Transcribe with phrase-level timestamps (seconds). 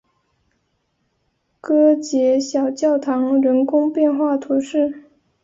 [1.61, 5.03] 戈捷小教堂人口变化图示